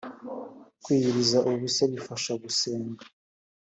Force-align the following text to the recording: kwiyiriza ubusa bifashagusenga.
kwiyiriza 0.83 1.37
ubusa 1.49 1.83
bifashagusenga. 1.91 3.03